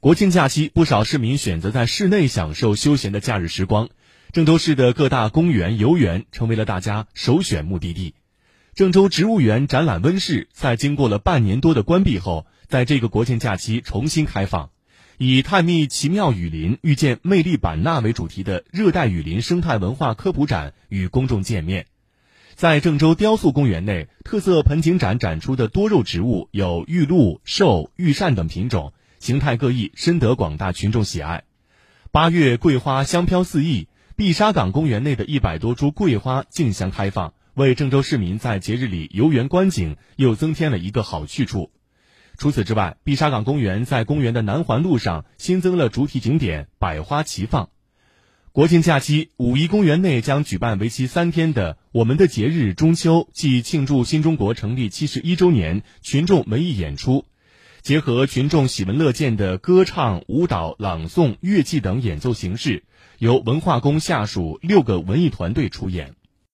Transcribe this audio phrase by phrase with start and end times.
[0.00, 3.88] 国庆假期，不少市民选择在室内享受休闲的假日时光。
[4.30, 8.14] 郑州市的各大公园、游园成为了大家首选目的地。
[8.76, 14.70] 郑州植物园展览温室在经过了半年多的关闭后，在这个国庆假期重新开放，
[15.16, 21.86] 以“探秘奇妙雨林，遇见魅力版纳”为主题的热带雨林生态文化科普展与公众见面。
[22.54, 28.92] 在郑州雕塑公园内，特色盆景展展出的多肉植物有玉露、寿、玉扇等品种。
[29.18, 31.44] 形态各异，深得广大群众喜爱。
[32.10, 41.70] 八月桂花香飘四溢，碧沙岗公园内的一百多株桂花竞相开放，为郑州市民在节日里游园观景又增添了一个好去处。
[42.38, 47.70] 除此之外，碧沙岗公园在公园的南环路上新增了主题景点百花齐放。
[48.52, 57.24] 国庆假期，五一公园内将举办为期三天的“我们的节日中秋”暨庆祝新中国成立七十一周年群众文艺演出。
[57.82, 62.84] 结合群众喜闻乐见的歌唱、舞蹈、朗诵、乐器等演奏形式，
[63.18, 66.17] 由文化宫下属六个文艺团队出演。